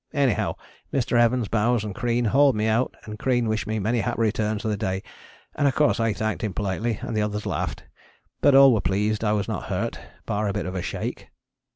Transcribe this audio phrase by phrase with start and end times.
[0.15, 0.55] Anyhow
[0.91, 1.19] Mr.
[1.19, 4.71] Evans, Bowers and Crean hauled me out and Crean wished me many happy returns of
[4.71, 5.03] the day,
[5.53, 7.83] and of course I thanked him politely and the others laughed,
[8.41, 11.27] but all were pleased I was not hurt bar a bit of a shake.